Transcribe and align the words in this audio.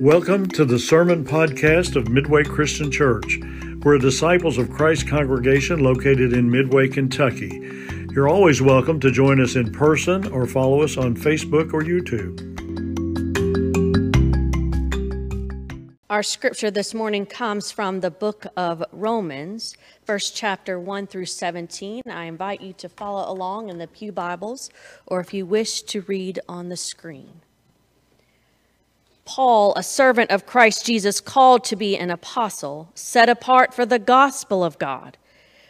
Welcome 0.00 0.48
to 0.52 0.64
the 0.64 0.78
Sermon 0.78 1.26
Podcast 1.26 1.94
of 1.94 2.08
Midway 2.08 2.42
Christian 2.42 2.90
Church. 2.90 3.38
We're 3.82 3.96
a 3.96 4.00
disciples 4.00 4.56
of 4.56 4.70
Christ 4.70 5.06
congregation 5.06 5.80
located 5.80 6.32
in 6.32 6.50
Midway, 6.50 6.88
Kentucky. 6.88 7.60
You're 8.10 8.26
always 8.26 8.62
welcome 8.62 8.98
to 9.00 9.10
join 9.10 9.42
us 9.42 9.56
in 9.56 9.70
person 9.72 10.26
or 10.28 10.46
follow 10.46 10.80
us 10.80 10.96
on 10.96 11.16
Facebook 11.16 11.74
or 11.74 11.82
YouTube. 11.82 12.40
Our 16.08 16.22
scripture 16.22 16.70
this 16.70 16.94
morning 16.94 17.26
comes 17.26 17.70
from 17.70 18.00
the 18.00 18.10
book 18.10 18.46
of 18.56 18.82
Romans, 18.92 19.76
first 20.06 20.34
chapter 20.34 20.80
1 20.80 21.08
through 21.08 21.26
17. 21.26 22.04
I 22.10 22.24
invite 22.24 22.62
you 22.62 22.72
to 22.72 22.88
follow 22.88 23.30
along 23.30 23.68
in 23.68 23.76
the 23.76 23.86
Pew 23.86 24.12
Bibles 24.12 24.70
or 25.04 25.20
if 25.20 25.34
you 25.34 25.44
wish 25.44 25.82
to 25.82 26.00
read 26.00 26.40
on 26.48 26.70
the 26.70 26.78
screen. 26.78 27.42
Paul, 29.32 29.74
a 29.76 29.82
servant 29.84 30.32
of 30.32 30.44
Christ 30.44 30.84
Jesus, 30.84 31.20
called 31.20 31.62
to 31.62 31.76
be 31.76 31.96
an 31.96 32.10
apostle, 32.10 32.90
set 32.96 33.28
apart 33.28 33.72
for 33.72 33.86
the 33.86 34.00
gospel 34.00 34.64
of 34.64 34.76
God, 34.80 35.16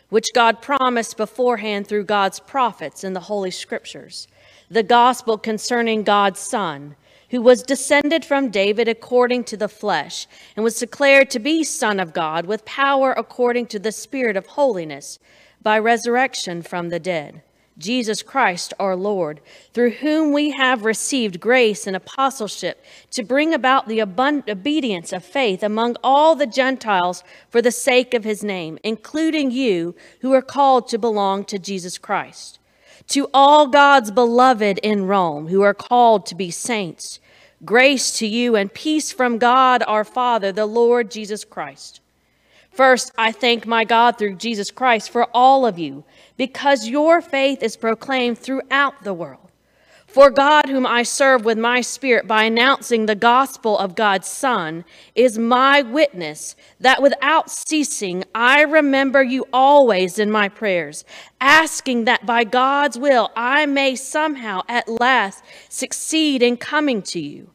which 0.08 0.32
God 0.34 0.62
promised 0.62 1.18
beforehand 1.18 1.86
through 1.86 2.04
God's 2.04 2.40
prophets 2.40 3.04
in 3.04 3.12
the 3.12 3.20
Holy 3.20 3.50
Scriptures, 3.50 4.28
the 4.70 4.82
gospel 4.82 5.36
concerning 5.36 6.04
God's 6.04 6.40
Son, 6.40 6.96
who 7.28 7.42
was 7.42 7.62
descended 7.62 8.24
from 8.24 8.48
David 8.48 8.88
according 8.88 9.44
to 9.44 9.58
the 9.58 9.68
flesh, 9.68 10.26
and 10.56 10.64
was 10.64 10.78
declared 10.78 11.28
to 11.28 11.38
be 11.38 11.62
Son 11.62 12.00
of 12.00 12.14
God 12.14 12.46
with 12.46 12.64
power 12.64 13.12
according 13.12 13.66
to 13.66 13.78
the 13.78 13.92
Spirit 13.92 14.38
of 14.38 14.46
holiness 14.46 15.18
by 15.62 15.78
resurrection 15.78 16.62
from 16.62 16.88
the 16.88 16.98
dead 16.98 17.42
Jesus 17.78 18.22
Christ 18.22 18.74
our 18.78 18.94
Lord, 18.94 19.40
through 19.72 19.92
whom 19.92 20.32
we 20.32 20.50
have 20.50 20.84
received 20.84 21.40
grace 21.40 21.86
and 21.86 21.96
apostleship 21.96 22.84
to 23.12 23.22
bring 23.22 23.54
about 23.54 23.88
the 23.88 24.02
obedience 24.02 25.12
of 25.12 25.24
faith 25.24 25.62
among 25.62 25.96
all 26.04 26.34
the 26.34 26.46
Gentiles 26.46 27.24
for 27.48 27.62
the 27.62 27.72
sake 27.72 28.12
of 28.12 28.24
his 28.24 28.44
name, 28.44 28.78
including 28.84 29.50
you 29.50 29.94
who 30.20 30.32
are 30.32 30.42
called 30.42 30.88
to 30.88 30.98
belong 30.98 31.44
to 31.44 31.58
Jesus 31.58 31.96
Christ. 31.96 32.58
To 33.08 33.28
all 33.34 33.66
God's 33.66 34.10
beloved 34.10 34.78
in 34.78 35.06
Rome 35.06 35.48
who 35.48 35.62
are 35.62 35.74
called 35.74 36.26
to 36.26 36.34
be 36.34 36.50
saints, 36.50 37.18
grace 37.64 38.12
to 38.18 38.26
you 38.26 38.56
and 38.56 38.72
peace 38.72 39.10
from 39.10 39.38
God 39.38 39.82
our 39.86 40.04
Father, 40.04 40.52
the 40.52 40.66
Lord 40.66 41.10
Jesus 41.10 41.44
Christ. 41.44 42.00
First, 42.70 43.10
I 43.18 43.32
thank 43.32 43.66
my 43.66 43.84
God 43.84 44.16
through 44.16 44.36
Jesus 44.36 44.70
Christ 44.70 45.10
for 45.10 45.24
all 45.34 45.66
of 45.66 45.78
you 45.78 46.04
because 46.40 46.88
your 46.88 47.20
faith 47.20 47.62
is 47.62 47.76
proclaimed 47.76 48.38
throughout 48.38 49.04
the 49.04 49.12
world. 49.12 49.50
For 50.06 50.30
God, 50.30 50.70
whom 50.70 50.86
I 50.86 51.02
serve 51.02 51.44
with 51.44 51.58
my 51.58 51.82
spirit 51.82 52.26
by 52.26 52.44
announcing 52.44 53.04
the 53.04 53.14
gospel 53.14 53.76
of 53.76 53.94
God's 53.94 54.26
Son, 54.26 54.86
is 55.14 55.36
my 55.36 55.82
witness 55.82 56.56
that 56.80 57.02
without 57.02 57.50
ceasing 57.50 58.24
I 58.34 58.62
remember 58.62 59.22
you 59.22 59.48
always 59.52 60.18
in 60.18 60.30
my 60.30 60.48
prayers, 60.48 61.04
asking 61.42 62.06
that 62.06 62.24
by 62.24 62.44
God's 62.44 62.98
will 62.98 63.30
I 63.36 63.66
may 63.66 63.94
somehow 63.94 64.62
at 64.66 64.88
last 64.88 65.44
succeed 65.68 66.42
in 66.42 66.56
coming 66.56 67.02
to 67.02 67.20
you. 67.20 67.50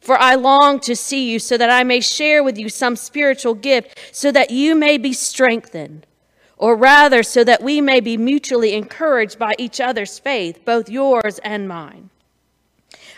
For 0.00 0.18
I 0.18 0.34
long 0.34 0.80
to 0.80 0.96
see 0.96 1.30
you 1.30 1.38
so 1.40 1.58
that 1.58 1.68
I 1.68 1.84
may 1.84 2.00
share 2.00 2.42
with 2.42 2.56
you 2.56 2.70
some 2.70 2.96
spiritual 2.96 3.52
gift, 3.52 4.00
so 4.12 4.32
that 4.32 4.50
you 4.50 4.74
may 4.74 4.96
be 4.96 5.12
strengthened 5.12 6.06
or 6.60 6.76
rather, 6.76 7.22
so 7.22 7.42
that 7.42 7.62
we 7.62 7.80
may 7.80 8.00
be 8.00 8.18
mutually 8.18 8.74
encouraged 8.74 9.38
by 9.38 9.54
each 9.58 9.80
other's 9.80 10.18
faith, 10.18 10.62
both 10.66 10.90
yours 10.90 11.40
and 11.42 11.66
mine. 11.66 12.10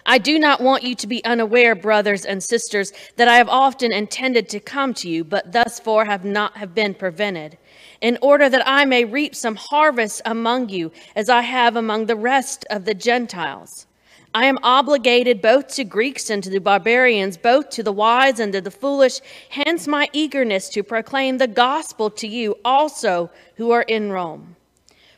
I 0.07 0.19
do 0.19 0.39
not 0.39 0.61
want 0.61 0.85
you 0.85 0.95
to 0.95 1.07
be 1.09 1.25
unaware, 1.25 1.75
brothers 1.75 2.25
and 2.25 2.41
sisters, 2.41 2.93
that 3.17 3.27
I 3.27 3.37
have 3.37 3.49
often 3.49 3.93
intended 3.93 4.49
to 4.51 4.61
come 4.61 4.95
to 4.95 5.09
you, 5.09 5.25
but 5.25 5.51
thus 5.51 5.81
far 5.81 6.05
have 6.05 6.25
not 6.25 6.57
have 6.57 6.73
been 6.73 6.95
prevented, 6.95 7.59
in 8.01 8.17
order 8.23 8.49
that 8.49 8.67
I 8.67 8.85
may 8.85 9.05
reap 9.05 9.35
some 9.35 9.57
harvest 9.57 10.23
among 10.25 10.69
you, 10.69 10.93
as 11.17 11.29
I 11.29 11.41
have 11.43 11.75
among 11.75 12.07
the 12.07 12.17
rest 12.17 12.65
of 12.71 12.85
the 12.85 12.95
Gentiles. 12.95 13.87
I 14.35 14.47
am 14.47 14.59
obligated 14.63 15.43
both 15.43 15.69
to 15.75 15.85
Greeks 15.85 16.31
and 16.31 16.43
to 16.43 16.49
the 16.49 16.59
barbarians, 16.59 17.37
both 17.37 17.69
to 17.71 17.83
the 17.83 17.93
wise 17.93 18.41
and 18.41 18.53
to 18.55 18.61
the 18.61 18.71
foolish. 18.71 19.21
Hence 19.51 19.87
my 19.87 20.09
eagerness 20.13 20.71
to 20.71 20.83
proclaim 20.83 21.37
the 21.37 21.47
gospel 21.47 22.09
to 22.11 22.27
you 22.27 22.57
also 22.65 23.31
who 23.57 23.71
are 23.73 23.83
in 23.83 24.11
Rome. 24.11 24.57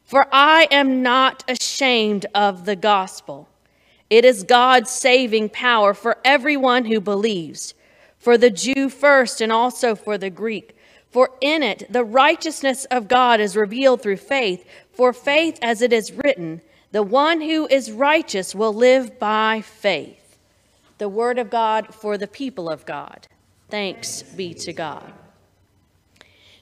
For 0.05 0.27
I 0.33 0.67
am 0.71 1.03
not 1.03 1.45
ashamed 1.49 2.27
of 2.35 2.67
the 2.67 2.77
gospel. 2.77 3.49
It 4.11 4.25
is 4.25 4.43
God's 4.43 4.91
saving 4.91 5.51
power 5.51 5.95
for 5.95 6.19
everyone 6.25 6.85
who 6.85 7.01
believes, 7.01 7.75
for 8.19 8.37
the 8.37 8.51
Jew 8.51 8.89
first 8.89 9.41
and 9.41 9.51
also 9.51 9.95
for 9.95 10.19
the 10.19 10.31
Greek. 10.31 10.77
For 11.11 11.31
in 11.41 11.63
it 11.63 11.87
the 11.89 12.05
righteousness 12.05 12.85
of 12.87 13.07
God 13.07 13.41
is 13.41 13.57
revealed 13.57 14.03
through 14.03 14.17
faith, 14.17 14.65
for 14.93 15.13
faith, 15.13 15.59
as 15.63 15.81
it 15.81 15.93
is 15.93 16.13
written, 16.13 16.61
the 16.95 17.03
one 17.03 17.41
who 17.41 17.67
is 17.67 17.91
righteous 17.91 18.55
will 18.55 18.73
live 18.73 19.19
by 19.19 19.61
faith. 19.63 20.39
The 20.99 21.09
word 21.09 21.41
of 21.41 21.51
God 21.51 21.93
for 21.93 22.17
the 22.17 22.29
people 22.29 22.71
of 22.71 22.87
God. 22.87 23.27
Thanks 23.69 24.23
be 24.23 24.55
to 24.55 24.73
God. 24.73 25.13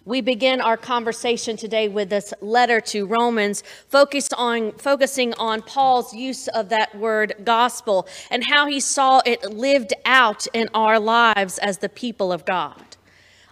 We 0.07 0.23
begin 0.23 0.63
our 0.63 0.79
conversation 0.79 1.59
today 1.59 1.87
with 1.87 2.09
this 2.09 2.33
letter 2.41 2.81
to 2.81 3.05
Romans, 3.05 3.63
focused 3.89 4.33
on, 4.33 4.73
focusing 4.79 5.35
on 5.35 5.61
Paul's 5.61 6.15
use 6.15 6.49
of 6.49 6.71
that 6.71 6.97
word 6.97 7.35
gospel 7.45 8.09
and 8.31 8.43
how 8.43 8.67
he 8.67 8.81
saw 8.81 9.21
it 9.27 9.53
lived 9.53 9.93
out 10.07 10.47
in 10.55 10.71
our 10.73 10.99
lives 10.99 11.59
as 11.59 11.77
the 11.77 11.91
people 11.91 12.33
of 12.33 12.47
God. 12.47 12.92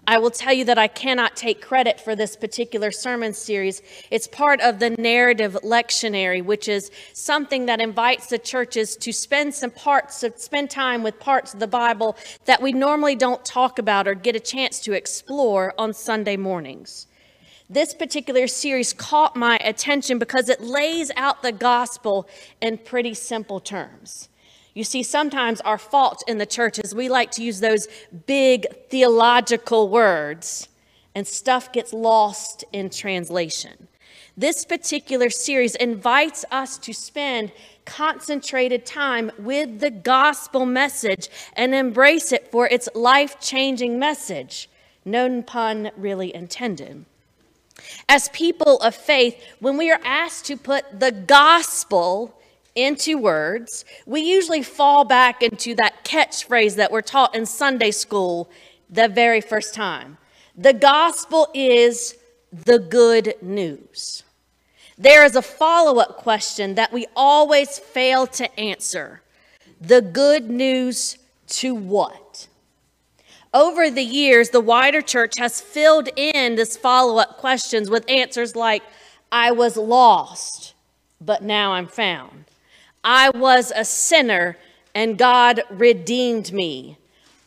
I 0.07 0.19
will 0.19 0.31
tell 0.31 0.53
you 0.53 0.65
that 0.65 0.79
I 0.79 0.89
cannot 0.89 1.37
take 1.37 1.61
credit 1.61 2.01
for 2.01 2.17
this 2.17 2.35
particular 2.35 2.91
sermon 2.91 3.33
series. 3.33 3.83
It's 4.11 4.27
part 4.27 4.61
of 4.61 4.79
the 4.79 4.91
narrative 4.91 5.59
lectionary, 5.63 6.43
which 6.43 6.69
is 6.69 6.91
something 7.13 7.67
that 7.67 7.81
invites 7.81 8.29
the 8.29 8.39
churches 8.39 8.97
to 8.97 9.13
spend 9.13 9.55
some 9.55 9.71
parts, 9.71 10.21
to 10.21 10.37
spend 10.37 10.71
time 10.71 11.03
with 11.03 11.21
parts 11.21 11.53
of 11.53 11.61
the 11.61 11.67
Bible 11.67 12.17
that 12.47 12.63
we 12.63 12.73
normally 12.73 13.15
don't 13.15 13.45
talk 13.45 13.79
about 13.79 14.09
or 14.09 14.15
get 14.15 14.35
a 14.35 14.41
chance 14.41 14.81
to 14.81 14.93
explore 14.93 15.75
on 15.79 15.93
Sunday 15.93 16.37
mornings. 16.37 17.07
This 17.69 17.95
particular 17.95 18.49
series 18.49 18.93
caught 18.93 19.37
my 19.37 19.57
attention 19.59 20.19
because 20.19 20.49
it 20.49 20.61
lays 20.61 21.13
out 21.15 21.43
the 21.43 21.53
gospel 21.53 22.27
in 22.61 22.79
pretty 22.79 23.15
simple 23.15 23.61
terms. 23.61 24.30
You 24.81 24.85
see, 24.85 25.03
sometimes 25.03 25.61
our 25.61 25.77
fault 25.77 26.25
in 26.27 26.39
the 26.39 26.47
church 26.47 26.79
is 26.79 26.95
we 26.95 27.11
like 27.11 27.33
to 27.33 27.43
use 27.43 27.61
those 27.61 27.87
big 28.25 28.67
theological 28.89 29.91
words, 29.91 30.69
and 31.15 31.27
stuff 31.27 31.71
gets 31.71 31.93
lost 31.93 32.65
in 32.73 32.89
translation. 32.89 33.89
This 34.39 34.65
particular 34.65 35.29
series 35.29 35.75
invites 35.75 36.47
us 36.51 36.79
to 36.79 36.95
spend 36.95 37.53
concentrated 37.85 38.87
time 38.87 39.31
with 39.39 39.81
the 39.81 39.91
gospel 39.91 40.65
message 40.65 41.29
and 41.53 41.75
embrace 41.75 42.33
it 42.33 42.51
for 42.51 42.67
its 42.67 42.89
life 42.95 43.39
changing 43.39 43.99
message. 43.99 44.71
No 45.05 45.43
pun 45.43 45.91
really 45.95 46.35
intended. 46.35 47.05
As 48.09 48.31
people 48.31 48.79
of 48.79 48.95
faith, 48.95 49.45
when 49.59 49.77
we 49.77 49.91
are 49.91 50.01
asked 50.03 50.47
to 50.47 50.57
put 50.57 51.01
the 51.01 51.13
gospel 51.13 52.40
into 52.85 53.19
words, 53.19 53.85
we 54.07 54.21
usually 54.21 54.63
fall 54.63 55.05
back 55.05 55.43
into 55.43 55.75
that 55.77 56.05
catchphrase 56.05 56.77
that 56.77 56.91
we're 56.93 57.03
taught 57.03 57.35
in 57.35 57.47
Sunday 57.47 57.91
school 57.91 58.51
the 58.89 59.09
very 59.09 59.41
first 59.41 59.75
time. 59.75 60.19
The 60.57 60.73
gospel 60.73 61.49
is 61.55 62.17
the 62.53 62.79
good 62.79 63.35
news. 63.41 64.25
There 64.99 65.25
is 65.25 65.37
a 65.37 65.43
follow 65.43 66.01
up 66.01 66.19
question 66.19 66.75
that 66.75 66.93
we 66.93 67.07
always 67.17 67.79
fail 67.79 68.27
to 68.29 68.61
answer 68.61 69.23
the 69.81 70.03
good 70.03 70.51
news 70.51 71.17
to 71.47 71.75
what? 71.75 72.49
Over 73.53 73.91
the 73.91 74.03
years, 74.03 74.51
the 74.51 74.61
wider 74.61 75.01
church 75.01 75.39
has 75.39 75.61
filled 75.61 76.09
in 76.17 76.55
this 76.55 76.77
follow 76.77 77.19
up 77.19 77.39
questions 77.39 77.91
with 77.91 78.09
answers 78.09 78.55
like, 78.55 78.83
I 79.33 79.53
was 79.53 79.77
lost, 79.77 80.75
but 81.21 81.43
now 81.43 81.73
I'm 81.73 81.89
found. 81.89 82.45
I 83.03 83.31
was 83.31 83.73
a 83.75 83.85
sinner 83.85 84.57
and 84.95 85.19
God 85.19 85.63
redeemed 85.71 86.53
me. 86.53 86.99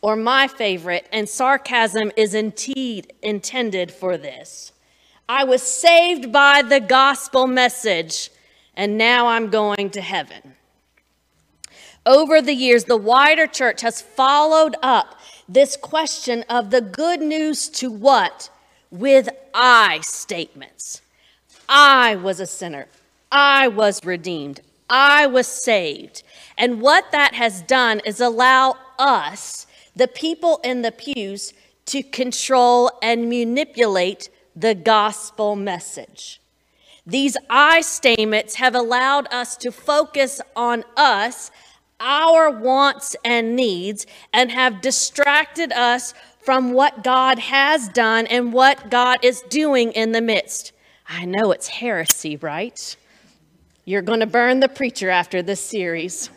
Or 0.02 0.16
my 0.16 0.48
favorite, 0.48 1.08
and 1.10 1.26
sarcasm 1.26 2.12
is 2.14 2.34
indeed 2.34 3.14
intended 3.22 3.90
for 3.90 4.18
this. 4.18 4.72
I 5.26 5.44
was 5.44 5.62
saved 5.62 6.30
by 6.30 6.60
the 6.60 6.78
gospel 6.78 7.46
message, 7.46 8.30
and 8.76 8.98
now 8.98 9.28
I'm 9.28 9.48
going 9.48 9.88
to 9.90 10.02
heaven. 10.02 10.56
Over 12.04 12.42
the 12.42 12.52
years, 12.52 12.84
the 12.84 12.98
wider 12.98 13.46
church 13.46 13.80
has 13.80 14.02
followed 14.02 14.76
up 14.82 15.18
this 15.48 15.74
question 15.74 16.44
of 16.50 16.68
the 16.68 16.82
good 16.82 17.22
news 17.22 17.70
to 17.70 17.90
what 17.90 18.50
with 18.90 19.30
I 19.54 20.00
statements. 20.02 21.00
I 21.66 22.14
was 22.16 22.40
a 22.40 22.46
sinner. 22.46 22.88
I 23.32 23.68
was 23.68 24.04
redeemed. 24.04 24.60
I 24.88 25.26
was 25.26 25.46
saved. 25.46 26.22
And 26.56 26.80
what 26.80 27.10
that 27.12 27.34
has 27.34 27.62
done 27.62 28.00
is 28.04 28.20
allow 28.20 28.76
us 28.98 29.66
the 29.96 30.08
people 30.08 30.60
in 30.64 30.82
the 30.82 30.92
pews 30.92 31.52
to 31.86 32.02
control 32.02 32.90
and 33.02 33.28
manipulate 33.28 34.28
the 34.56 34.74
gospel 34.74 35.56
message. 35.56 36.40
These 37.06 37.36
I 37.50 37.82
statements 37.82 38.54
have 38.56 38.74
allowed 38.74 39.32
us 39.32 39.56
to 39.58 39.70
focus 39.70 40.40
on 40.56 40.84
us, 40.96 41.50
our 42.00 42.50
wants 42.50 43.14
and 43.24 43.54
needs, 43.54 44.06
and 44.32 44.50
have 44.50 44.80
distracted 44.80 45.70
us 45.72 46.14
from 46.40 46.72
what 46.72 47.04
God 47.04 47.38
has 47.38 47.88
done 47.88 48.26
and 48.26 48.52
what 48.52 48.90
God 48.90 49.18
is 49.22 49.42
doing 49.42 49.92
in 49.92 50.12
the 50.12 50.20
midst. 50.20 50.72
I 51.06 51.26
know 51.26 51.52
it's 51.52 51.68
heresy, 51.68 52.36
right? 52.36 52.96
You're 53.86 54.02
going 54.02 54.20
to 54.20 54.26
burn 54.26 54.60
the 54.60 54.68
preacher 54.68 55.10
after 55.10 55.42
this 55.42 55.60
series. 55.60 56.30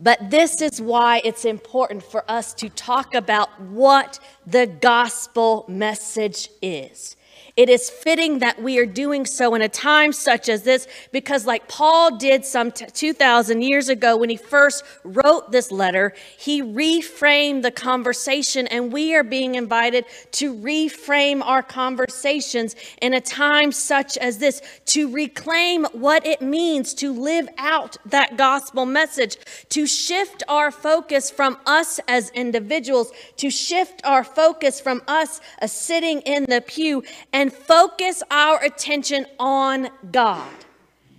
But 0.00 0.30
this 0.30 0.62
is 0.62 0.80
why 0.80 1.20
it's 1.24 1.44
important 1.44 2.02
for 2.02 2.28
us 2.30 2.54
to 2.54 2.68
talk 2.70 3.14
about 3.14 3.60
what 3.60 4.18
the 4.46 4.66
gospel 4.66 5.66
message 5.68 6.48
is. 6.62 7.16
It 7.56 7.68
is 7.68 7.88
fitting 7.88 8.40
that 8.40 8.60
we 8.60 8.78
are 8.78 8.86
doing 8.86 9.24
so 9.26 9.54
in 9.54 9.62
a 9.62 9.68
time 9.68 10.12
such 10.12 10.48
as 10.48 10.64
this 10.64 10.88
because, 11.12 11.46
like 11.46 11.68
Paul 11.68 12.16
did 12.16 12.44
some 12.44 12.72
2,000 12.72 13.62
years 13.62 13.88
ago 13.88 14.16
when 14.16 14.28
he 14.28 14.36
first 14.36 14.82
wrote 15.04 15.52
this 15.52 15.70
letter, 15.70 16.14
he 16.36 16.62
reframed 16.62 17.62
the 17.62 17.70
conversation, 17.70 18.66
and 18.66 18.92
we 18.92 19.14
are 19.14 19.22
being 19.22 19.54
invited 19.54 20.04
to 20.32 20.52
reframe 20.52 21.42
our 21.44 21.62
conversations 21.62 22.74
in 23.00 23.14
a 23.14 23.20
time 23.20 23.70
such 23.70 24.16
as 24.18 24.38
this 24.38 24.60
to 24.94 25.08
reclaim 25.12 25.84
what 25.92 26.26
it 26.26 26.42
means 26.42 26.92
to 26.94 27.12
live 27.12 27.48
out 27.58 27.96
that 28.04 28.36
gospel 28.36 28.84
message, 28.84 29.36
to 29.68 29.86
shift 29.86 30.42
our 30.48 30.72
focus 30.72 31.30
from 31.30 31.56
us 31.66 32.00
as 32.08 32.30
individuals, 32.30 33.12
to 33.36 33.48
shift 33.48 34.00
our 34.04 34.24
focus 34.24 34.80
from 34.80 35.00
us 35.06 35.40
as 35.60 35.70
sitting 35.70 36.20
in 36.22 36.44
the 36.48 36.60
pew 36.60 37.04
and 37.32 37.44
and 37.44 37.52
focus 37.52 38.22
our 38.30 38.58
attention 38.64 39.26
on 39.38 39.90
God. 40.10 40.50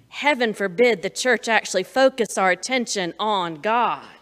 Heaven 0.08 0.56
forbid 0.56 1.04
the 1.04 1.10
church 1.12 1.48
actually 1.48 1.84
focus 1.84 2.36
our 2.36 2.50
attention 2.50 3.14
on 3.20 3.62
God 3.62 4.15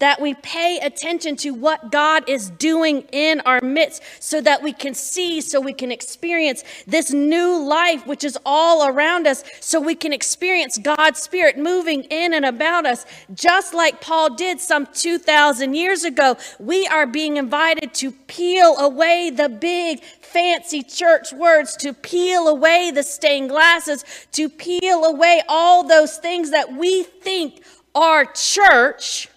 that 0.00 0.20
we 0.20 0.34
pay 0.34 0.78
attention 0.82 1.36
to 1.36 1.50
what 1.50 1.92
God 1.92 2.28
is 2.28 2.50
doing 2.50 3.02
in 3.12 3.40
our 3.42 3.60
midst 3.60 4.02
so 4.18 4.40
that 4.40 4.62
we 4.62 4.72
can 4.72 4.92
see, 4.92 5.40
so 5.40 5.60
we 5.60 5.72
can 5.72 5.92
experience 5.92 6.64
this 6.86 7.12
new 7.12 7.64
life 7.64 8.06
which 8.06 8.24
is 8.24 8.36
all 8.44 8.88
around 8.88 9.26
us, 9.26 9.44
so 9.60 9.80
we 9.80 9.94
can 9.94 10.12
experience 10.12 10.78
God's 10.78 11.20
Spirit 11.20 11.58
moving 11.58 12.02
in 12.04 12.34
and 12.34 12.44
about 12.44 12.86
us. 12.86 13.06
Just 13.32 13.72
like 13.72 14.00
Paul 14.00 14.34
did 14.34 14.60
some 14.60 14.86
2,000 14.86 15.74
years 15.74 16.02
ago, 16.02 16.36
we 16.58 16.86
are 16.88 17.06
being 17.06 17.36
invited 17.36 17.94
to 17.94 18.10
peel 18.10 18.76
away 18.78 19.30
the 19.30 19.48
big, 19.48 20.02
fancy 20.02 20.82
church 20.82 21.32
words, 21.32 21.76
to 21.76 21.94
peel 21.94 22.48
away 22.48 22.90
the 22.90 23.04
stained 23.04 23.50
glasses, 23.50 24.04
to 24.32 24.48
peel 24.48 25.04
away 25.04 25.42
all 25.48 25.86
those 25.86 26.16
things 26.18 26.50
that 26.50 26.72
we 26.72 27.04
think 27.04 27.62
are 27.94 28.24
church 28.24 29.28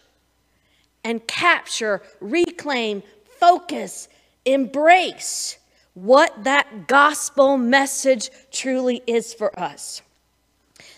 and 1.08 1.26
capture, 1.26 2.02
reclaim, 2.20 3.02
focus, 3.40 4.10
embrace 4.44 5.58
what 5.94 6.44
that 6.44 6.86
gospel 6.86 7.58
message 7.58 8.30
truly 8.52 9.02
is 9.08 9.34
for 9.34 9.58
us. 9.58 10.02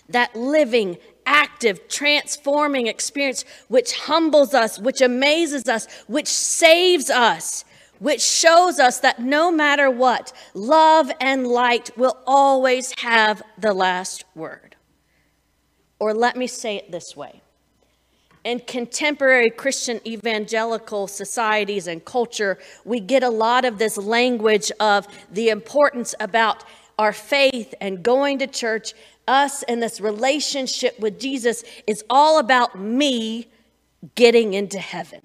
That 0.10 0.36
living, 0.36 0.98
active, 1.28 1.88
transforming 1.88 2.88
experience 2.88 3.46
which 3.68 3.96
humbles 4.00 4.56
us, 4.56 4.80
which 4.80 5.00
amazes 5.00 5.70
us, 5.70 5.86
which 6.08 6.28
saves 6.28 7.12
us, 7.12 7.64
which 8.00 8.22
shows 8.22 8.80
us 8.80 9.02
that 9.02 9.20
no 9.20 9.52
matter 9.52 9.92
what, 9.92 10.34
love 10.56 11.12
and 11.22 11.46
light 11.46 11.96
will 11.96 12.18
always 12.26 13.00
have 13.02 13.44
the 13.60 13.74
last 13.74 14.26
word. 14.34 14.76
Or 16.00 16.16
let 16.16 16.36
me 16.36 16.48
say 16.48 16.78
it 16.78 16.92
this 16.92 17.16
way 17.16 17.44
in 18.44 18.60
contemporary 18.62 19.50
Christian 19.50 20.00
evangelical 20.06 21.08
societies 21.08 21.88
and 21.88 22.04
culture, 22.04 22.58
we 22.86 23.00
get 23.00 23.24
a 23.24 23.30
lot 23.30 23.66
of 23.66 23.78
this 23.78 23.98
language 23.98 24.72
of 24.80 25.08
the 25.32 25.50
importance 25.50 26.16
about 26.20 26.64
our 26.98 27.14
faith 27.14 27.74
and 27.82 28.04
going 28.04 28.40
to 28.40 28.48
church. 28.48 28.94
Us 29.28 29.64
and 29.64 29.82
this 29.82 30.02
relationship 30.02 31.00
with 31.00 31.20
Jesus 31.20 31.64
is 31.86 32.04
all 32.10 32.40
about 32.40 32.80
me 32.80 33.48
getting 34.16 34.54
into 34.54 34.80
heaven. 34.80 35.22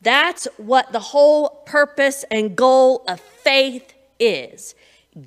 That's 0.00 0.46
what 0.56 0.92
the 0.92 1.00
whole 1.00 1.48
purpose 1.64 2.24
and 2.30 2.56
goal 2.56 3.04
of 3.08 3.20
faith 3.20 3.94
is 4.18 4.74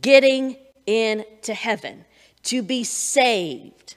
getting 0.01 0.57
into 0.85 1.53
heaven, 1.53 2.05
to 2.43 2.61
be 2.61 2.83
saved 2.83 3.95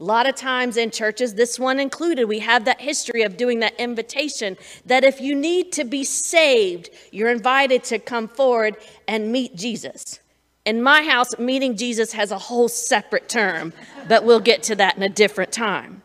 a 0.00 0.04
lot 0.04 0.26
of 0.26 0.34
times 0.34 0.78
in 0.78 0.90
churches, 0.90 1.34
this 1.34 1.58
one 1.58 1.78
included, 1.78 2.24
we 2.24 2.38
have 2.38 2.64
that 2.64 2.80
history 2.80 3.20
of 3.20 3.36
doing 3.36 3.60
that 3.60 3.78
invitation 3.78 4.56
that 4.86 5.04
if 5.04 5.20
you 5.20 5.34
need 5.34 5.72
to 5.72 5.84
be 5.84 6.04
saved, 6.04 6.88
you're 7.12 7.28
invited 7.28 7.84
to 7.84 7.98
come 7.98 8.26
forward 8.26 8.78
and 9.06 9.30
meet 9.30 9.54
Jesus. 9.54 10.20
In 10.64 10.82
my 10.82 11.02
house, 11.02 11.38
meeting 11.38 11.76
Jesus 11.76 12.12
has 12.12 12.30
a 12.30 12.38
whole 12.38 12.68
separate 12.68 13.28
term, 13.28 13.74
but 14.08 14.24
we'll 14.24 14.40
get 14.40 14.62
to 14.64 14.76
that 14.76 14.96
in 14.96 15.02
a 15.02 15.08
different 15.08 15.52
time. 15.52 16.02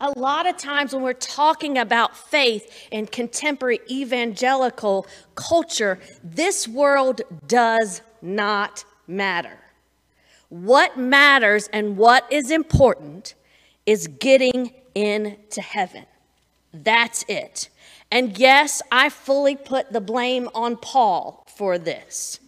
A 0.00 0.18
lot 0.18 0.48
of 0.48 0.56
times 0.56 0.92
when 0.92 1.04
we're 1.04 1.12
talking 1.12 1.78
about 1.78 2.16
faith 2.16 2.88
in 2.90 3.06
contemporary 3.06 3.78
evangelical 3.88 5.06
culture, 5.36 6.00
this 6.24 6.66
world 6.66 7.20
does 7.46 8.02
not 8.20 8.84
matter. 9.06 9.61
What 10.52 10.98
matters 10.98 11.70
and 11.72 11.96
what 11.96 12.30
is 12.30 12.50
important 12.50 13.34
is 13.86 14.06
getting 14.06 14.74
into 14.94 15.62
heaven. 15.62 16.04
That's 16.74 17.24
it. 17.26 17.70
And 18.10 18.36
yes, 18.36 18.82
I 18.92 19.08
fully 19.08 19.56
put 19.56 19.94
the 19.94 20.00
blame 20.02 20.50
on 20.54 20.76
Paul 20.76 21.42
for 21.56 21.78
this. 21.78 22.38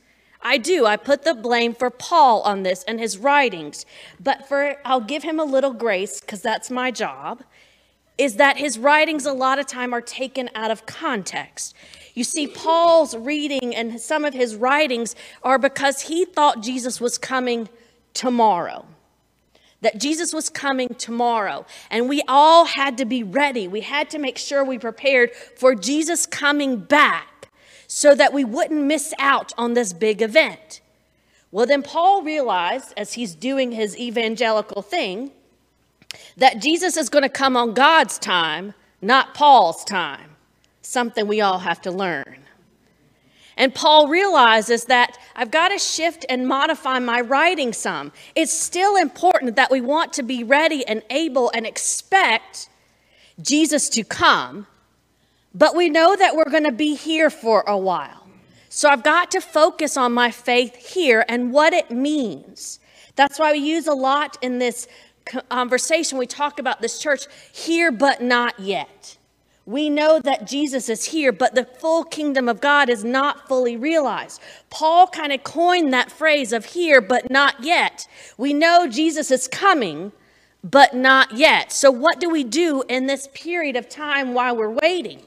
I 0.42 0.58
do. 0.58 0.84
I 0.84 0.98
put 0.98 1.24
the 1.24 1.32
blame 1.32 1.74
for 1.74 1.88
Paul 1.88 2.42
on 2.42 2.62
this 2.62 2.84
and 2.84 3.00
his 3.00 3.16
writings. 3.16 3.86
But 4.20 4.46
for 4.46 4.76
I'll 4.84 5.00
give 5.00 5.22
him 5.22 5.40
a 5.40 5.44
little 5.44 5.72
grace 5.72 6.20
cuz 6.20 6.42
that's 6.42 6.70
my 6.70 6.90
job. 6.90 7.42
Is 8.18 8.36
that 8.36 8.58
his 8.58 8.78
writings 8.78 9.24
a 9.24 9.32
lot 9.32 9.58
of 9.58 9.66
time 9.66 9.94
are 9.94 10.02
taken 10.02 10.50
out 10.54 10.70
of 10.70 10.84
context. 10.84 11.74
You 12.12 12.22
see, 12.22 12.48
Paul's 12.48 13.16
reading 13.16 13.74
and 13.74 13.98
some 13.98 14.26
of 14.26 14.34
his 14.34 14.56
writings 14.56 15.16
are 15.42 15.58
because 15.58 16.02
he 16.02 16.26
thought 16.26 16.60
Jesus 16.60 17.00
was 17.00 17.16
coming 17.16 17.70
tomorrow. 18.14 18.86
That 19.82 20.00
Jesus 20.00 20.32
was 20.32 20.48
coming 20.48 20.94
tomorrow. 20.94 21.66
And 21.90 22.08
we 22.08 22.22
all 22.26 22.64
had 22.64 22.96
to 22.98 23.04
be 23.04 23.22
ready. 23.22 23.68
We 23.68 23.82
had 23.82 24.08
to 24.10 24.18
make 24.18 24.38
sure 24.38 24.64
we 24.64 24.78
prepared 24.78 25.32
for 25.34 25.74
Jesus 25.74 26.24
coming 26.24 26.78
back 26.78 27.50
so 27.86 28.14
that 28.14 28.32
we 28.32 28.44
wouldn't 28.44 28.82
miss 28.82 29.12
out 29.18 29.52
on 29.58 29.74
this 29.74 29.92
big 29.92 30.22
event. 30.22 30.80
Well, 31.50 31.66
then 31.66 31.82
Paul 31.82 32.22
realized, 32.22 32.94
as 32.96 33.12
he's 33.12 33.34
doing 33.34 33.72
his 33.72 33.96
evangelical 33.96 34.82
thing, 34.82 35.30
that 36.36 36.60
Jesus 36.60 36.96
is 36.96 37.08
going 37.08 37.22
to 37.22 37.28
come 37.28 37.56
on 37.56 37.74
God's 37.74 38.18
time, 38.18 38.74
not 39.02 39.34
Paul's 39.34 39.84
time. 39.84 40.30
Something 40.82 41.26
we 41.28 41.40
all 41.40 41.58
have 41.58 41.80
to 41.82 41.90
learn. 41.90 42.38
And 43.56 43.74
Paul 43.74 44.08
realizes 44.08 44.86
that 44.86 45.18
I've 45.36 45.50
got 45.50 45.68
to 45.68 45.78
shift 45.78 46.26
and 46.28 46.48
modify 46.48 46.98
my 46.98 47.20
writing 47.20 47.72
some. 47.72 48.12
It's 48.34 48.52
still 48.52 48.96
important 48.96 49.56
that 49.56 49.70
we 49.70 49.80
want 49.80 50.12
to 50.14 50.22
be 50.22 50.42
ready 50.42 50.84
and 50.86 51.02
able 51.10 51.50
and 51.54 51.66
expect 51.66 52.68
Jesus 53.40 53.88
to 53.90 54.04
come, 54.04 54.66
but 55.54 55.74
we 55.74 55.88
know 55.88 56.16
that 56.16 56.36
we're 56.36 56.50
going 56.50 56.64
to 56.64 56.72
be 56.72 56.94
here 56.94 57.30
for 57.30 57.64
a 57.66 57.76
while. 57.76 58.26
So 58.68 58.88
I've 58.88 59.04
got 59.04 59.30
to 59.32 59.40
focus 59.40 59.96
on 59.96 60.12
my 60.12 60.30
faith 60.32 60.74
here 60.74 61.24
and 61.28 61.52
what 61.52 61.72
it 61.72 61.90
means. 61.90 62.80
That's 63.14 63.38
why 63.38 63.52
we 63.52 63.58
use 63.58 63.86
a 63.86 63.94
lot 63.94 64.36
in 64.42 64.58
this 64.58 64.88
conversation. 65.48 66.18
We 66.18 66.26
talk 66.26 66.58
about 66.58 66.80
this 66.80 66.98
church 66.98 67.26
here, 67.52 67.92
but 67.92 68.20
not 68.20 68.58
yet. 68.58 69.16
We 69.66 69.88
know 69.88 70.20
that 70.20 70.46
Jesus 70.46 70.90
is 70.90 71.06
here, 71.06 71.32
but 71.32 71.54
the 71.54 71.64
full 71.64 72.04
kingdom 72.04 72.48
of 72.48 72.60
God 72.60 72.90
is 72.90 73.02
not 73.02 73.48
fully 73.48 73.76
realized. 73.76 74.42
Paul 74.68 75.06
kind 75.06 75.32
of 75.32 75.42
coined 75.42 75.92
that 75.94 76.12
phrase 76.12 76.52
of 76.52 76.66
here, 76.66 77.00
but 77.00 77.30
not 77.30 77.64
yet. 77.64 78.06
We 78.36 78.52
know 78.52 78.86
Jesus 78.86 79.30
is 79.30 79.48
coming, 79.48 80.12
but 80.62 80.94
not 80.94 81.32
yet. 81.32 81.72
So, 81.72 81.90
what 81.90 82.20
do 82.20 82.28
we 82.28 82.44
do 82.44 82.84
in 82.88 83.06
this 83.06 83.28
period 83.32 83.76
of 83.76 83.88
time 83.88 84.34
while 84.34 84.54
we're 84.54 84.76
waiting? 84.82 85.22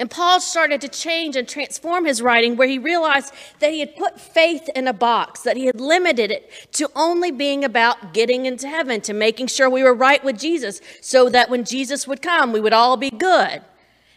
And 0.00 0.10
Paul 0.10 0.40
started 0.40 0.80
to 0.80 0.88
change 0.88 1.36
and 1.36 1.46
transform 1.46 2.06
his 2.06 2.22
writing 2.22 2.56
where 2.56 2.66
he 2.66 2.78
realized 2.78 3.34
that 3.58 3.70
he 3.70 3.80
had 3.80 3.94
put 3.96 4.18
faith 4.18 4.66
in 4.74 4.88
a 4.88 4.94
box, 4.94 5.42
that 5.42 5.58
he 5.58 5.66
had 5.66 5.78
limited 5.78 6.30
it 6.30 6.50
to 6.72 6.90
only 6.96 7.30
being 7.30 7.64
about 7.64 8.14
getting 8.14 8.46
into 8.46 8.66
heaven, 8.66 9.02
to 9.02 9.12
making 9.12 9.48
sure 9.48 9.68
we 9.68 9.82
were 9.82 9.92
right 9.92 10.24
with 10.24 10.38
Jesus, 10.40 10.80
so 11.02 11.28
that 11.28 11.50
when 11.50 11.66
Jesus 11.66 12.08
would 12.08 12.22
come, 12.22 12.50
we 12.50 12.60
would 12.60 12.72
all 12.72 12.96
be 12.96 13.10
good. 13.10 13.60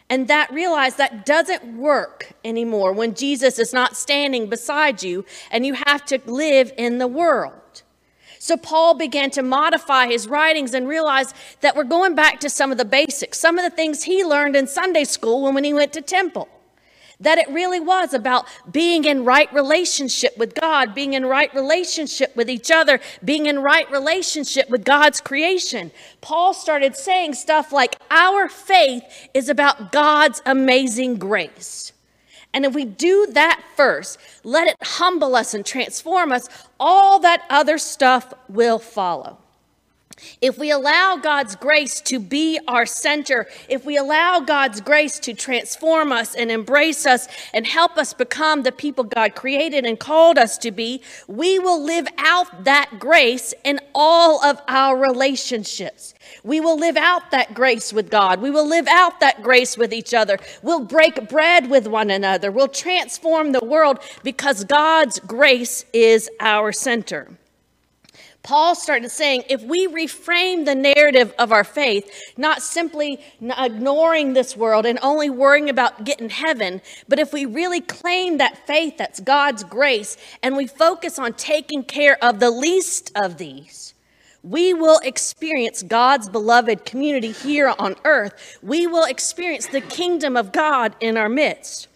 And 0.08 0.26
that 0.28 0.50
realized 0.50 0.96
that 0.96 1.26
doesn't 1.26 1.76
work 1.76 2.32
anymore 2.42 2.94
when 2.94 3.14
Jesus 3.14 3.58
is 3.58 3.74
not 3.74 3.94
standing 3.94 4.48
beside 4.48 5.02
you 5.02 5.26
and 5.50 5.66
you 5.66 5.74
have 5.74 6.06
to 6.06 6.18
live 6.24 6.72
in 6.78 6.96
the 6.96 7.06
world. 7.06 7.60
So 8.44 8.58
Paul 8.58 8.92
began 8.92 9.30
to 9.30 9.42
modify 9.42 10.08
his 10.08 10.28
writings 10.28 10.74
and 10.74 10.86
realized 10.86 11.34
that 11.62 11.74
we're 11.74 11.82
going 11.82 12.14
back 12.14 12.40
to 12.40 12.50
some 12.50 12.70
of 12.70 12.76
the 12.76 12.84
basics, 12.84 13.40
some 13.40 13.58
of 13.58 13.64
the 13.64 13.74
things 13.74 14.02
he 14.02 14.22
learned 14.22 14.54
in 14.54 14.66
Sunday 14.66 15.04
school 15.04 15.50
when 15.50 15.64
he 15.64 15.72
went 15.72 15.94
to 15.94 16.02
temple. 16.02 16.50
That 17.18 17.38
it 17.38 17.48
really 17.48 17.80
was 17.80 18.12
about 18.12 18.46
being 18.70 19.06
in 19.06 19.24
right 19.24 19.50
relationship 19.50 20.36
with 20.36 20.54
God, 20.54 20.94
being 20.94 21.14
in 21.14 21.24
right 21.24 21.54
relationship 21.54 22.36
with 22.36 22.50
each 22.50 22.70
other, 22.70 23.00
being 23.24 23.46
in 23.46 23.60
right 23.60 23.90
relationship 23.90 24.68
with 24.68 24.84
God's 24.84 25.22
creation. 25.22 25.90
Paul 26.20 26.52
started 26.52 26.96
saying 26.96 27.32
stuff 27.36 27.72
like, 27.72 27.96
Our 28.10 28.50
faith 28.50 29.04
is 29.32 29.48
about 29.48 29.90
God's 29.90 30.42
amazing 30.44 31.16
grace. 31.16 31.94
And 32.54 32.64
if 32.64 32.72
we 32.74 32.84
do 32.84 33.26
that 33.32 33.60
first, 33.76 34.18
let 34.44 34.68
it 34.68 34.76
humble 34.82 35.36
us 35.36 35.52
and 35.52 35.66
transform 35.66 36.32
us, 36.32 36.48
all 36.80 37.18
that 37.18 37.44
other 37.50 37.76
stuff 37.76 38.32
will 38.48 38.78
follow. 38.78 39.38
If 40.40 40.58
we 40.58 40.70
allow 40.70 41.16
God's 41.16 41.56
grace 41.56 42.00
to 42.02 42.18
be 42.18 42.58
our 42.68 42.86
center, 42.86 43.46
if 43.68 43.84
we 43.84 43.96
allow 43.96 44.40
God's 44.40 44.80
grace 44.80 45.18
to 45.20 45.34
transform 45.34 46.12
us 46.12 46.34
and 46.34 46.50
embrace 46.50 47.06
us 47.06 47.28
and 47.52 47.66
help 47.66 47.96
us 47.96 48.12
become 48.14 48.62
the 48.62 48.72
people 48.72 49.04
God 49.04 49.34
created 49.34 49.84
and 49.84 49.98
called 49.98 50.38
us 50.38 50.58
to 50.58 50.70
be, 50.70 51.02
we 51.26 51.58
will 51.58 51.82
live 51.82 52.06
out 52.18 52.64
that 52.64 52.98
grace 52.98 53.54
in 53.64 53.80
all 53.94 54.42
of 54.44 54.60
our 54.68 54.96
relationships. 54.96 56.14
We 56.42 56.60
will 56.60 56.78
live 56.78 56.96
out 56.96 57.30
that 57.30 57.54
grace 57.54 57.92
with 57.92 58.10
God. 58.10 58.40
We 58.40 58.50
will 58.50 58.66
live 58.66 58.86
out 58.88 59.20
that 59.20 59.42
grace 59.42 59.76
with 59.76 59.92
each 59.92 60.14
other. 60.14 60.38
We'll 60.62 60.84
break 60.84 61.28
bread 61.28 61.70
with 61.70 61.86
one 61.86 62.10
another. 62.10 62.50
We'll 62.50 62.68
transform 62.68 63.52
the 63.52 63.64
world 63.64 63.98
because 64.22 64.64
God's 64.64 65.18
grace 65.20 65.84
is 65.92 66.30
our 66.40 66.72
center. 66.72 67.28
Paul 68.44 68.74
started 68.74 69.10
saying 69.10 69.44
if 69.48 69.62
we 69.62 69.88
reframe 69.88 70.66
the 70.66 70.74
narrative 70.74 71.32
of 71.38 71.50
our 71.50 71.64
faith, 71.64 72.08
not 72.36 72.62
simply 72.62 73.18
ignoring 73.40 74.34
this 74.34 74.54
world 74.54 74.84
and 74.84 74.98
only 75.02 75.30
worrying 75.30 75.70
about 75.70 76.04
getting 76.04 76.28
heaven, 76.28 76.82
but 77.08 77.18
if 77.18 77.32
we 77.32 77.46
really 77.46 77.80
claim 77.80 78.36
that 78.38 78.66
faith 78.66 78.98
that's 78.98 79.18
God's 79.18 79.64
grace 79.64 80.18
and 80.42 80.56
we 80.58 80.66
focus 80.66 81.18
on 81.18 81.32
taking 81.32 81.82
care 81.82 82.22
of 82.22 82.38
the 82.38 82.50
least 82.50 83.10
of 83.16 83.38
these, 83.38 83.94
we 84.42 84.74
will 84.74 84.98
experience 84.98 85.82
God's 85.82 86.28
beloved 86.28 86.84
community 86.84 87.32
here 87.32 87.74
on 87.78 87.96
earth. 88.04 88.58
We 88.62 88.86
will 88.86 89.04
experience 89.04 89.68
the 89.68 89.80
kingdom 89.80 90.36
of 90.36 90.52
God 90.52 90.94
in 91.00 91.16
our 91.16 91.30
midst. 91.30 91.88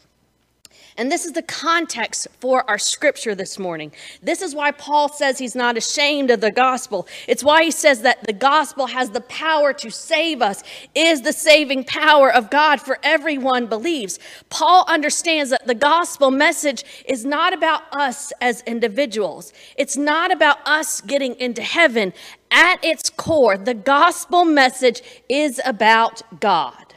And 0.98 1.12
this 1.12 1.24
is 1.24 1.30
the 1.30 1.42
context 1.42 2.26
for 2.40 2.68
our 2.68 2.76
scripture 2.76 3.36
this 3.36 3.56
morning. 3.56 3.92
This 4.20 4.42
is 4.42 4.52
why 4.52 4.72
Paul 4.72 5.08
says 5.08 5.38
he's 5.38 5.54
not 5.54 5.76
ashamed 5.76 6.28
of 6.32 6.40
the 6.40 6.50
gospel. 6.50 7.06
It's 7.28 7.44
why 7.44 7.62
he 7.62 7.70
says 7.70 8.02
that 8.02 8.24
the 8.24 8.32
gospel 8.32 8.88
has 8.88 9.10
the 9.10 9.20
power 9.20 9.72
to 9.74 9.90
save 9.90 10.42
us, 10.42 10.64
is 10.96 11.22
the 11.22 11.32
saving 11.32 11.84
power 11.84 12.32
of 12.32 12.50
God 12.50 12.80
for 12.80 12.98
everyone 13.04 13.66
believes. 13.66 14.18
Paul 14.50 14.84
understands 14.88 15.50
that 15.50 15.68
the 15.68 15.74
gospel 15.76 16.32
message 16.32 16.84
is 17.04 17.24
not 17.24 17.52
about 17.52 17.82
us 17.92 18.32
as 18.40 18.62
individuals. 18.62 19.52
It's 19.76 19.96
not 19.96 20.32
about 20.32 20.58
us 20.66 21.00
getting 21.00 21.36
into 21.36 21.62
heaven. 21.62 22.12
At 22.50 22.84
its 22.84 23.08
core, 23.08 23.56
the 23.56 23.74
gospel 23.74 24.44
message 24.44 25.02
is 25.28 25.60
about 25.64 26.40
God. 26.40 26.87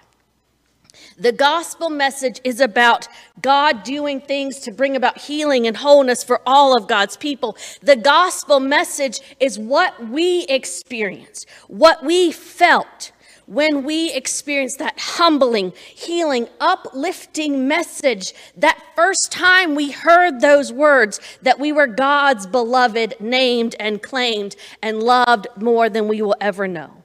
The 1.21 1.31
gospel 1.31 1.91
message 1.91 2.41
is 2.43 2.59
about 2.59 3.07
God 3.43 3.83
doing 3.83 4.21
things 4.21 4.57
to 4.61 4.71
bring 4.71 4.95
about 4.95 5.19
healing 5.19 5.67
and 5.67 5.77
wholeness 5.77 6.23
for 6.23 6.41
all 6.47 6.75
of 6.75 6.87
God's 6.87 7.15
people. 7.15 7.55
The 7.83 7.95
gospel 7.95 8.59
message 8.59 9.19
is 9.39 9.59
what 9.59 10.09
we 10.09 10.45
experienced, 10.49 11.47
what 11.67 12.03
we 12.03 12.31
felt 12.31 13.11
when 13.45 13.83
we 13.83 14.11
experienced 14.13 14.79
that 14.79 14.99
humbling, 14.99 15.73
healing, 15.93 16.47
uplifting 16.59 17.67
message, 17.67 18.33
that 18.57 18.81
first 18.95 19.31
time 19.31 19.75
we 19.75 19.91
heard 19.91 20.41
those 20.41 20.73
words 20.73 21.19
that 21.43 21.59
we 21.59 21.71
were 21.71 21.85
God's 21.85 22.47
beloved, 22.47 23.13
named 23.19 23.75
and 23.79 24.01
claimed 24.01 24.55
and 24.81 25.03
loved 25.03 25.45
more 25.55 25.87
than 25.87 26.07
we 26.07 26.23
will 26.23 26.35
ever 26.41 26.67
know. 26.67 27.00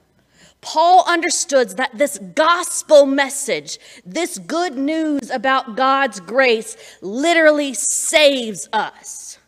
Paul 0.66 1.04
understood 1.06 1.70
that 1.76 1.96
this 1.96 2.18
gospel 2.34 3.06
message, 3.06 3.78
this 4.04 4.36
good 4.36 4.76
news 4.76 5.30
about 5.30 5.76
God's 5.76 6.18
grace, 6.18 6.76
literally 7.00 7.72
saves 7.72 8.68
us. 8.72 9.38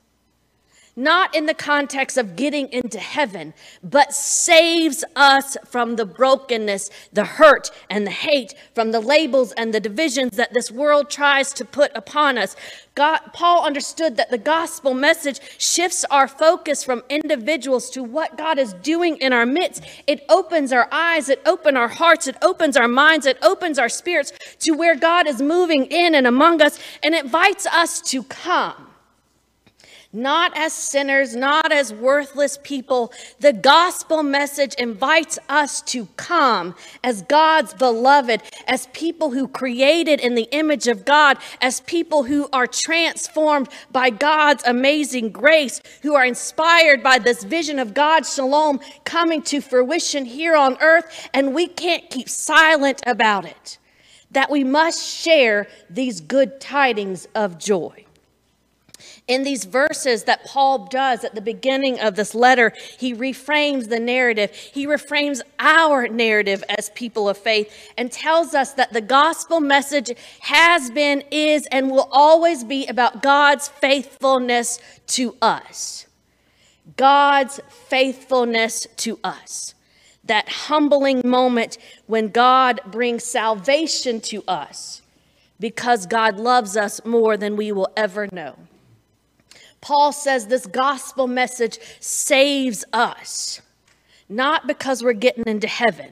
Not 0.98 1.32
in 1.32 1.46
the 1.46 1.54
context 1.54 2.18
of 2.18 2.34
getting 2.34 2.66
into 2.72 2.98
heaven, 2.98 3.54
but 3.84 4.12
saves 4.12 5.04
us 5.14 5.56
from 5.64 5.94
the 5.94 6.04
brokenness, 6.04 6.90
the 7.12 7.24
hurt, 7.24 7.70
and 7.88 8.04
the 8.04 8.10
hate, 8.10 8.52
from 8.74 8.90
the 8.90 8.98
labels 8.98 9.52
and 9.52 9.72
the 9.72 9.78
divisions 9.78 10.36
that 10.38 10.54
this 10.54 10.72
world 10.72 11.08
tries 11.08 11.52
to 11.52 11.64
put 11.64 11.92
upon 11.94 12.36
us. 12.36 12.56
God, 12.96 13.20
Paul 13.32 13.64
understood 13.64 14.16
that 14.16 14.32
the 14.32 14.38
gospel 14.38 14.92
message 14.92 15.38
shifts 15.56 16.04
our 16.10 16.26
focus 16.26 16.82
from 16.82 17.04
individuals 17.08 17.90
to 17.90 18.02
what 18.02 18.36
God 18.36 18.58
is 18.58 18.72
doing 18.72 19.18
in 19.18 19.32
our 19.32 19.46
midst. 19.46 19.84
It 20.08 20.24
opens 20.28 20.72
our 20.72 20.88
eyes, 20.90 21.28
it 21.28 21.40
opens 21.46 21.76
our 21.76 21.86
hearts, 21.86 22.26
it 22.26 22.36
opens 22.42 22.76
our 22.76 22.88
minds, 22.88 23.24
it 23.24 23.38
opens 23.40 23.78
our 23.78 23.88
spirits 23.88 24.32
to 24.62 24.72
where 24.72 24.96
God 24.96 25.28
is 25.28 25.40
moving 25.40 25.84
in 25.84 26.16
and 26.16 26.26
among 26.26 26.60
us 26.60 26.80
and 27.04 27.14
invites 27.14 27.66
us 27.66 28.00
to 28.10 28.24
come 28.24 28.87
not 30.12 30.56
as 30.56 30.72
sinners, 30.72 31.36
not 31.36 31.70
as 31.70 31.92
worthless 31.92 32.58
people. 32.62 33.12
The 33.40 33.52
gospel 33.52 34.22
message 34.22 34.74
invites 34.74 35.38
us 35.50 35.82
to 35.82 36.06
come 36.16 36.74
as 37.04 37.22
God's 37.22 37.74
beloved, 37.74 38.42
as 38.66 38.86
people 38.88 39.32
who 39.32 39.46
created 39.46 40.20
in 40.20 40.34
the 40.34 40.48
image 40.50 40.88
of 40.88 41.04
God, 41.04 41.36
as 41.60 41.80
people 41.80 42.24
who 42.24 42.48
are 42.54 42.66
transformed 42.66 43.68
by 43.92 44.08
God's 44.08 44.64
amazing 44.64 45.30
grace, 45.30 45.82
who 46.02 46.14
are 46.14 46.24
inspired 46.24 47.02
by 47.02 47.18
this 47.18 47.44
vision 47.44 47.78
of 47.78 47.92
God's 47.92 48.32
shalom 48.32 48.80
coming 49.04 49.42
to 49.42 49.60
fruition 49.60 50.24
here 50.24 50.56
on 50.56 50.78
earth, 50.80 51.28
and 51.34 51.54
we 51.54 51.66
can't 51.66 52.08
keep 52.08 52.30
silent 52.30 53.02
about 53.06 53.44
it. 53.44 53.76
That 54.30 54.50
we 54.50 54.64
must 54.64 55.06
share 55.06 55.68
these 55.90 56.20
good 56.22 56.60
tidings 56.60 57.28
of 57.34 57.58
joy 57.58 58.06
in 59.28 59.44
these 59.44 59.64
verses 59.64 60.24
that 60.24 60.44
Paul 60.44 60.86
does 60.86 61.22
at 61.22 61.34
the 61.34 61.42
beginning 61.42 62.00
of 62.00 62.16
this 62.16 62.34
letter, 62.34 62.72
he 62.98 63.14
reframes 63.14 63.88
the 63.88 64.00
narrative. 64.00 64.54
He 64.54 64.86
reframes 64.86 65.42
our 65.58 66.08
narrative 66.08 66.64
as 66.70 66.90
people 66.90 67.28
of 67.28 67.36
faith 67.36 67.72
and 67.96 68.10
tells 68.10 68.54
us 68.54 68.72
that 68.72 68.94
the 68.94 69.02
gospel 69.02 69.60
message 69.60 70.10
has 70.40 70.90
been, 70.90 71.22
is, 71.30 71.66
and 71.70 71.90
will 71.90 72.08
always 72.10 72.64
be 72.64 72.86
about 72.86 73.22
God's 73.22 73.68
faithfulness 73.68 74.80
to 75.08 75.36
us. 75.42 76.06
God's 76.96 77.60
faithfulness 77.68 78.86
to 78.96 79.20
us. 79.22 79.74
That 80.24 80.48
humbling 80.48 81.22
moment 81.24 81.78
when 82.06 82.28
God 82.28 82.80
brings 82.86 83.24
salvation 83.24 84.20
to 84.22 84.42
us 84.48 85.02
because 85.60 86.06
God 86.06 86.38
loves 86.38 86.76
us 86.76 87.04
more 87.04 87.36
than 87.36 87.56
we 87.56 87.72
will 87.72 87.90
ever 87.96 88.28
know. 88.32 88.56
Paul 89.80 90.12
says 90.12 90.46
this 90.46 90.66
gospel 90.66 91.26
message 91.26 91.78
saves 92.00 92.84
us, 92.92 93.60
not 94.28 94.66
because 94.66 95.02
we're 95.02 95.12
getting 95.12 95.44
into 95.46 95.68
heaven, 95.68 96.10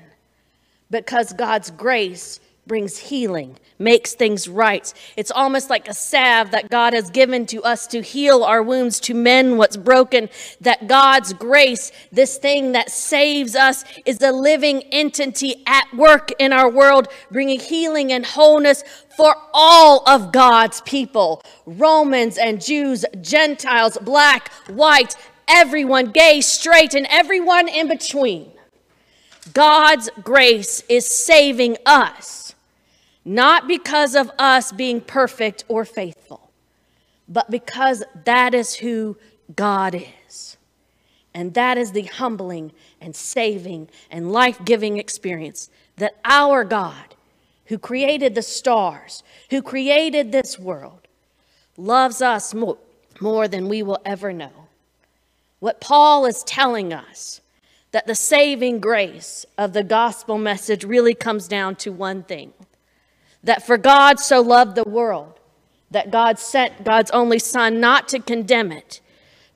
because 0.90 1.32
God's 1.32 1.70
grace 1.70 2.40
brings 2.66 2.98
healing, 2.98 3.56
makes 3.78 4.14
things 4.14 4.48
right. 4.48 4.92
It's 5.16 5.30
almost 5.30 5.70
like 5.70 5.88
a 5.88 5.94
salve 5.94 6.50
that 6.50 6.68
God 6.68 6.94
has 6.94 7.10
given 7.10 7.46
to 7.46 7.62
us 7.62 7.86
to 7.88 8.02
heal 8.02 8.42
our 8.42 8.62
wounds, 8.62 8.98
to 9.00 9.14
mend 9.14 9.56
what's 9.56 9.76
broken. 9.76 10.28
That 10.60 10.88
God's 10.88 11.32
grace, 11.32 11.92
this 12.10 12.38
thing 12.38 12.72
that 12.72 12.90
saves 12.90 13.54
us, 13.54 13.84
is 14.04 14.20
a 14.20 14.32
living 14.32 14.82
entity 14.90 15.62
at 15.66 15.86
work 15.94 16.32
in 16.40 16.52
our 16.52 16.68
world, 16.68 17.08
bringing 17.30 17.60
healing 17.60 18.10
and 18.10 18.26
wholeness 18.26 18.82
for 19.16 19.36
all 19.54 20.02
of 20.08 20.32
God's 20.32 20.80
people 20.82 21.42
Romans 21.66 22.36
and 22.38 22.64
Jews, 22.64 23.04
Gentiles, 23.20 23.96
black, 24.02 24.52
white, 24.68 25.14
everyone, 25.46 26.10
gay, 26.10 26.40
straight, 26.40 26.94
and 26.94 27.06
everyone 27.10 27.68
in 27.68 27.86
between. 27.88 28.50
God's 29.52 30.10
grace 30.22 30.82
is 30.88 31.06
saving 31.06 31.76
us 31.86 32.45
not 33.26 33.66
because 33.66 34.14
of 34.14 34.30
us 34.38 34.70
being 34.70 35.00
perfect 35.00 35.64
or 35.66 35.84
faithful, 35.84 36.48
but 37.28 37.50
because 37.50 38.04
that 38.24 38.54
is 38.54 38.76
who 38.76 39.16
God 39.56 40.00
is. 40.28 40.56
And 41.34 41.52
that 41.54 41.76
is 41.76 41.90
the 41.90 42.04
humbling 42.04 42.70
and 43.00 43.16
saving 43.16 43.88
and 44.12 44.30
life 44.30 44.64
giving 44.64 44.96
experience 44.96 45.70
that 45.96 46.14
our 46.24 46.62
God, 46.62 47.16
who 47.66 47.78
created 47.78 48.36
the 48.36 48.42
stars, 48.42 49.24
who 49.50 49.60
created 49.60 50.30
this 50.30 50.56
world, 50.56 51.08
loves 51.76 52.22
us 52.22 52.54
more, 52.54 52.78
more 53.20 53.48
than 53.48 53.68
we 53.68 53.82
will 53.82 54.00
ever 54.04 54.32
know. 54.32 54.68
What 55.58 55.80
Paul 55.80 56.26
is 56.26 56.44
telling 56.44 56.92
us 56.92 57.40
that 57.90 58.06
the 58.06 58.14
saving 58.14 58.78
grace 58.78 59.44
of 59.58 59.72
the 59.72 59.82
gospel 59.82 60.38
message 60.38 60.84
really 60.84 61.14
comes 61.14 61.48
down 61.48 61.74
to 61.76 61.90
one 61.90 62.22
thing 62.22 62.52
that 63.46 63.64
for 63.64 63.78
God 63.78 64.18
so 64.18 64.40
loved 64.40 64.74
the 64.74 64.88
world 64.88 65.38
that 65.92 66.10
God 66.10 66.38
sent 66.38 66.84
God's 66.84 67.12
only 67.12 67.38
Son 67.38 67.80
not 67.80 68.08
to 68.08 68.18
condemn 68.18 68.72
it, 68.72 69.00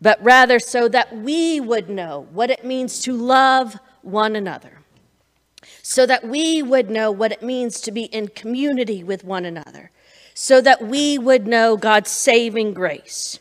but 0.01 0.23
rather 0.23 0.61
so 0.61 0.89
that 0.89 1.17
we 1.17 1.61
would 1.61 1.91
know 1.91 2.29
what 2.33 2.51
it 2.51 2.65
means 2.65 3.03
to 3.03 3.13
love 3.13 3.79
one 4.03 4.37
another, 4.37 4.79
so 5.83 6.07
that 6.07 6.25
we 6.25 6.63
would 6.63 6.89
know 6.89 7.11
what 7.11 7.33
it 7.33 7.43
means 7.43 7.81
to 7.81 7.91
be 7.91 8.05
in 8.05 8.29
community 8.29 9.03
with 9.03 9.25
one 9.25 9.45
another, 9.45 9.91
so 10.35 10.61
that 10.61 10.87
we 10.87 11.19
would 11.19 11.49
know 11.49 11.77
God's 11.77 12.13
saving 12.13 12.73
grace 12.73 13.41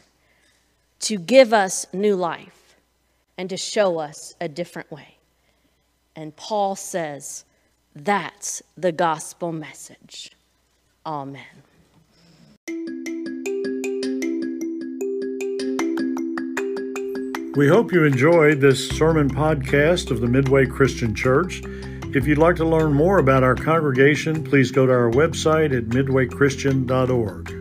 to 1.01 1.19
give 1.19 1.53
us 1.53 1.85
new 1.93 2.15
life 2.15 2.75
and 3.37 3.51
to 3.51 3.55
show 3.55 3.99
us 3.99 4.33
a 4.41 4.49
different 4.49 4.91
way. 4.91 5.17
And 6.15 6.35
Paul 6.35 6.75
says, 6.75 7.45
that's 7.95 8.63
the 8.75 8.91
gospel 8.91 9.51
message. 9.51 10.31
Amen. 11.09 11.41
We 17.55 17.67
hope 17.67 17.91
you 17.91 18.03
enjoyed 18.03 18.61
this 18.61 18.87
sermon 18.89 19.27
podcast 19.27 20.11
of 20.11 20.21
the 20.21 20.27
Midway 20.27 20.67
Christian 20.67 21.15
Church. 21.15 21.63
If 22.13 22.27
you'd 22.27 22.37
like 22.37 22.57
to 22.57 22.65
learn 22.65 22.93
more 22.93 23.17
about 23.17 23.43
our 23.43 23.55
congregation, 23.55 24.43
please 24.43 24.69
go 24.69 24.85
to 24.85 24.93
our 24.93 25.09
website 25.09 25.75
at 25.75 25.85
midwaychristian.org. 25.85 27.58